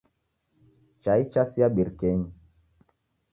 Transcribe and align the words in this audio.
Chai 1.03 1.21
chasia 1.33 1.69
birikenyi. 1.75 2.27